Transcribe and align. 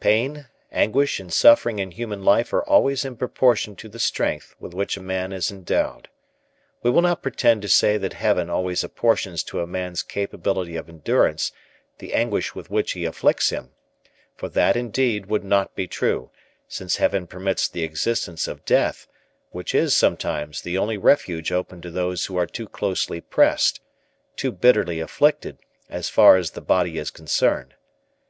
Pain, 0.00 0.48
anguish, 0.70 1.18
and 1.18 1.32
suffering 1.32 1.78
in 1.78 1.92
human 1.92 2.22
life 2.22 2.52
are 2.52 2.62
always 2.64 3.06
in 3.06 3.16
proportion 3.16 3.74
to 3.76 3.88
the 3.88 3.98
strength 3.98 4.54
with 4.60 4.74
which 4.74 4.98
a 4.98 5.02
man 5.02 5.32
is 5.32 5.50
endowed. 5.50 6.10
We 6.82 6.90
will 6.90 7.00
not 7.00 7.22
pretend 7.22 7.62
to 7.62 7.68
say 7.70 7.96
that 7.96 8.12
Heaven 8.12 8.50
always 8.50 8.84
apportions 8.84 9.42
to 9.44 9.60
a 9.62 9.66
man's 9.66 10.02
capability 10.02 10.76
of 10.76 10.90
endurance 10.90 11.52
the 12.00 12.12
anguish 12.12 12.54
with 12.54 12.68
which 12.68 12.92
he 12.92 13.06
afflicts 13.06 13.48
him; 13.48 13.70
for 14.36 14.50
that, 14.50 14.76
indeed, 14.76 15.24
would 15.24 15.42
not 15.42 15.74
be 15.74 15.86
true, 15.88 16.30
since 16.68 16.96
Heaven 16.98 17.26
permits 17.26 17.66
the 17.66 17.82
existence 17.82 18.46
of 18.46 18.66
death, 18.66 19.06
which 19.52 19.74
is, 19.74 19.96
sometimes, 19.96 20.60
the 20.60 20.76
only 20.76 20.98
refuge 20.98 21.50
open 21.50 21.80
to 21.80 21.90
those 21.90 22.26
who 22.26 22.36
are 22.36 22.46
too 22.46 22.68
closely 22.68 23.22
pressed 23.22 23.80
too 24.36 24.52
bitterly 24.52 25.00
afflicted, 25.00 25.56
as 25.88 26.10
far 26.10 26.36
as 26.36 26.50
the 26.50 26.60
body 26.60 26.98
is 26.98 27.10
concerned. 27.10 27.72